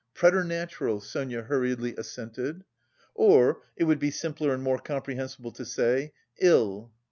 preternatural..." 0.15 0.99
Sonia 0.99 1.43
hurriedly 1.43 1.95
assented. 1.95 2.63
"Or 3.13 3.61
it 3.75 3.83
would 3.83 3.99
be 3.99 4.09
simpler 4.09 4.51
and 4.51 4.63
more 4.63 4.79
comprehensible 4.79 5.51
to 5.51 5.63
say, 5.63 6.13
ill." 6.39 6.91